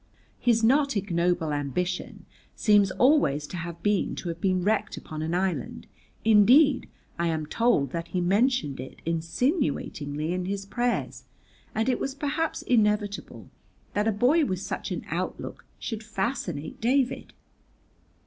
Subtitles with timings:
[0.39, 5.85] His not ignoble ambition seems always to have been to be wrecked upon an island,
[6.25, 6.89] indeed
[7.19, 11.25] I am told that he mentioned it insinuatingly in his prayers,
[11.75, 13.51] and it was perhaps inevitable
[13.93, 17.33] that a boy with such an outlook should fascinate David.